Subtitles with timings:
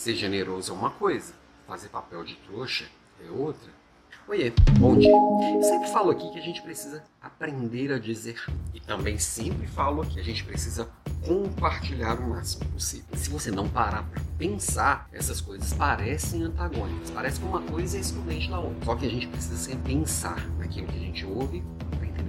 [0.00, 1.34] Ser generoso é uma coisa,
[1.66, 2.86] fazer papel de trouxa
[3.22, 3.70] é outra.
[4.26, 5.10] Oiê, bom dia.
[5.10, 8.42] Eu sempre falo aqui que a gente precisa aprender a dizer
[8.72, 10.88] e também sempre falo que a gente precisa
[11.22, 13.14] compartilhar o máximo possível.
[13.14, 18.00] Se você não parar para pensar, essas coisas parecem antagônicas, parece que uma coisa é
[18.00, 18.82] excludente da outra.
[18.86, 21.62] Só que a gente precisa sempre pensar naquilo que a gente ouve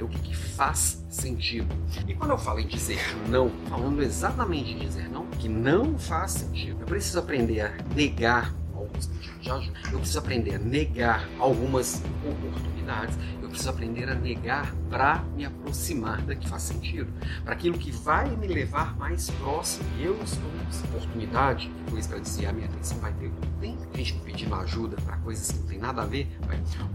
[0.01, 1.67] entender o que, que faz sentido.
[2.07, 6.31] E quando eu falo em dizer não, falando exatamente em dizer não, que não faz
[6.31, 9.79] sentido, eu preciso aprender a negar alguns pedidos de ajuda.
[9.91, 13.15] Eu preciso aprender a negar algumas oportunidades.
[13.41, 17.11] Eu preciso aprender a negar para me aproximar da que faz sentido,
[17.43, 19.85] para aquilo que vai me levar mais próximo.
[19.99, 24.55] Eu estou nessa oportunidade, depois para dizer a minha atenção vai ter tem gente pedindo
[24.55, 26.27] ajuda para coisas que não tem nada a ver.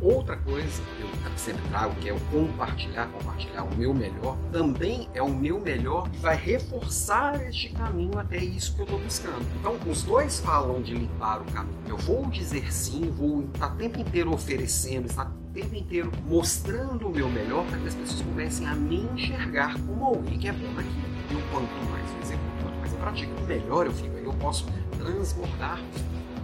[0.00, 5.08] Outra coisa que eu sempre trago, que é o compartilhar, compartilhar o meu melhor, também
[5.14, 9.46] é o meu melhor e vai reforçar este caminho até isso que eu estou buscando.
[9.58, 11.76] Então, os dois falam de limpar o caminho.
[11.86, 17.08] Eu vou dizer sim, vou estar o tempo inteiro oferecendo, estar o tempo inteiro mostrando
[17.08, 20.52] o meu melhor para que as pessoas comecem a me enxergar como alguém que é
[20.52, 21.16] bom naquilo.
[21.30, 22.55] E o quanto mais eu executo,
[22.96, 24.16] eu pratico, melhor eu fico.
[24.16, 24.66] Eu posso
[24.98, 25.80] transbordar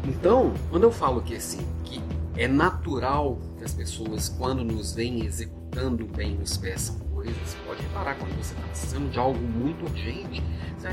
[0.04, 2.02] então, quando eu falo que assim, que
[2.36, 8.16] é natural que as pessoas, quando nos veem executando bem, nos peçam coisas, pode reparar,
[8.16, 10.42] quando você está precisando de algo muito urgente,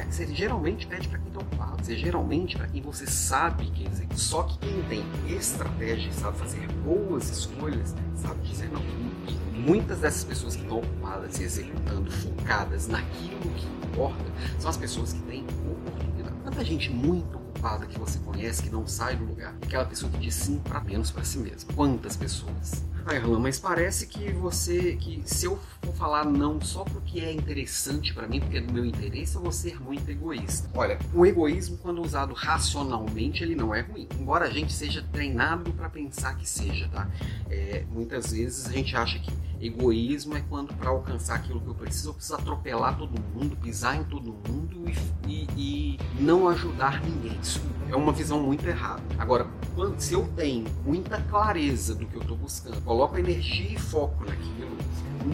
[0.10, 4.18] você geralmente pede para quem está ocupado, você geralmente para quem você sabe que executa.
[4.18, 8.82] Só que quem tem estratégia, sabe fazer boas escolhas, sabe dizer não.
[9.28, 14.26] E muitas dessas pessoas que estão ocupadas e executando, focadas naquilo que importa,
[14.60, 16.36] são as pessoas que têm oportunidade.
[16.44, 19.56] Tanta gente muito ocupada que você conhece que não sai do lugar.
[19.62, 21.72] Aquela pessoa que diz sim para menos para si mesma.
[21.76, 22.84] Quantas pessoas?
[23.10, 24.96] Ai, Arlan, mas parece que você.
[24.98, 28.72] que se eu for falar não só porque é interessante para mim, porque é do
[28.72, 30.70] meu interesse, eu vou ser muito egoísta.
[30.76, 34.08] Olha, o egoísmo, quando usado racionalmente, ele não é ruim.
[34.20, 37.10] Embora a gente seja treinado para pensar que seja, tá?
[37.50, 41.76] É, muitas vezes a gente acha que egoísmo é quando, para alcançar aquilo que eu
[41.76, 44.86] preciso, eu preciso atropelar todo mundo, pisar em todo mundo
[45.28, 47.38] e, e, e não ajudar ninguém.
[47.42, 49.02] Isso é uma visão muito errada.
[49.18, 53.78] Agora, quando, se eu tenho muita clareza do que eu estou buscando, coloco energia e
[53.78, 54.78] foco naquilo,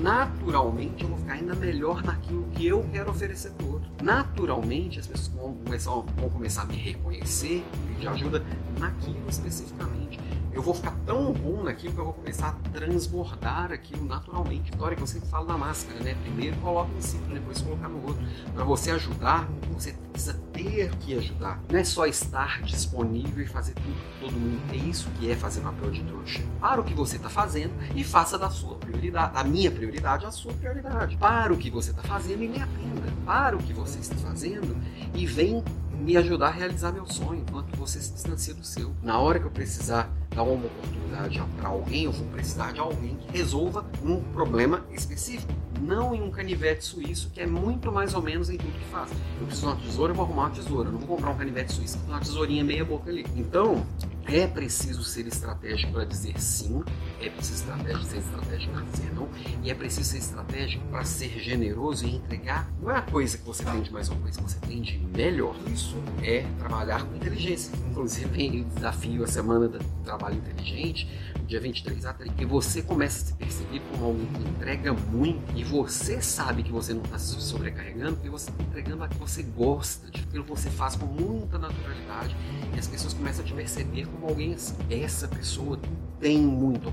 [0.01, 3.89] naturalmente eu vou ficar ainda melhor naquilo que eu quero oferecer para o outro.
[4.01, 8.43] Naturalmente as pessoas vão começar, vão começar a me reconhecer, pedir ajuda
[8.79, 10.19] naquilo especificamente
[10.55, 14.71] eu vou ficar tão bom naquilo que eu vou começar a transbordar aquilo naturalmente.
[14.71, 16.15] História que eu sempre falo da máscara, né?
[16.23, 18.23] Primeiro coloca em si, depois colocar no outro.
[18.53, 21.61] Para você ajudar, você precisa ter que ajudar.
[21.69, 24.61] Não é só estar disponível e fazer tudo todo mundo.
[24.71, 26.41] É isso que é fazer papel de trouxa.
[26.59, 29.31] Para o que você está fazendo e faça da sua prioridade.
[29.35, 31.17] A minha prioridade, a sua prioridade.
[31.17, 33.13] Para o que você está fazendo e me aprenda.
[33.25, 34.75] Para o que você está fazendo
[35.13, 35.63] e vem
[35.99, 38.91] me ajudar a realizar meu sonho enquanto você se distancia do seu.
[39.01, 43.15] Na hora que eu precisar dar uma oportunidade para alguém, eu vou precisar de alguém
[43.15, 45.53] que resolva um problema específico.
[45.81, 49.11] Não em um canivete suíço, que é muito mais ou menos em tudo que faz.
[49.39, 50.89] Eu preciso de uma tesoura, eu vou arrumar uma tesoura.
[50.89, 53.25] Eu não vou comprar um canivete suíço com uma tesourinha meia boca ali.
[53.35, 53.85] Então,
[54.25, 56.83] é preciso ser estratégico para dizer sim,
[57.21, 58.83] é preciso estratégico, ser estratégico para
[59.13, 59.29] não,
[59.63, 62.69] e é preciso ser estratégico para ser generoso e entregar.
[62.81, 64.97] Não é a coisa que você tem de mais uma coisa que você tem de
[64.97, 65.55] melhor.
[65.73, 67.71] Isso é trabalhar com inteligência.
[67.89, 71.09] Inclusive, o desafio a semana do trabalho inteligente,
[71.47, 75.55] dia 23 a 30, que você começa a se perceber como alguém que entrega muito
[75.55, 79.31] e você sabe que você não está se sobrecarregando, porque você está entregando aquilo que
[79.31, 82.35] você gosta, de aquilo que você faz com muita naturalidade,
[82.73, 84.75] e as pessoas começam a te perceber como alguém assim.
[84.89, 85.79] Essa pessoa
[86.19, 86.89] tem muita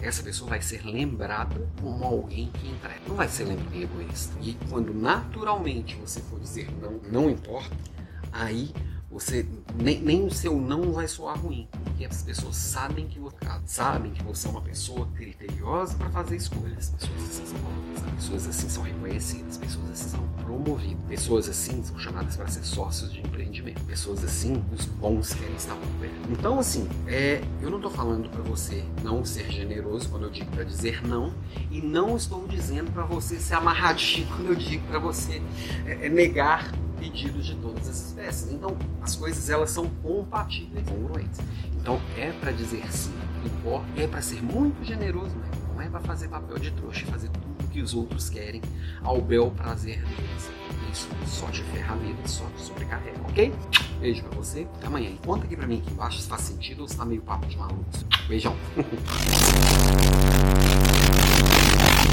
[0.00, 3.00] essa pessoa vai ser lembrada como alguém que entrega.
[3.06, 4.36] Não vai ser lembrada egoísta.
[4.40, 7.76] E quando naturalmente você for dizer não, não importa,
[8.32, 8.72] aí
[9.12, 9.46] você
[9.76, 13.36] nem, nem, o seu não vai soar ruim, porque as pessoas sabem que você
[13.66, 16.90] sabem que você é uma pessoa criteriosa para fazer escolhas.
[16.90, 22.36] Pessoas assim são pessoas assim são reconhecidas, pessoas assim são promovidas, pessoas assim são chamadas
[22.36, 26.14] para ser sócios de empreendimento, pessoas assim os bons querem estar por perto.
[26.30, 30.50] Então assim, é, eu não estou falando para você não ser generoso quando eu digo
[30.52, 31.34] para dizer não,
[31.70, 35.42] e não estou dizendo para você ser amarradinho quando eu digo para você
[35.86, 38.52] é, é negar pedidos de todas as espécies.
[38.52, 41.40] Então, as coisas elas são compatíveis, congruentes.
[41.80, 43.12] Então, é para dizer sim,
[43.44, 45.50] importa, é para ser muito generoso, né?
[45.74, 48.60] não é para fazer papel de trouxa, fazer tudo que os outros querem
[49.02, 50.50] ao bel prazer deles.
[50.92, 53.52] Isso só te ferramenta, só te sobrecarrega, ok?
[53.98, 55.10] Beijo pra você, até amanhã.
[55.24, 57.56] Conta aqui pra mim aqui embaixo se faz sentido ou se tá meio papo de
[57.56, 57.84] maluco.
[58.28, 58.54] Beijão.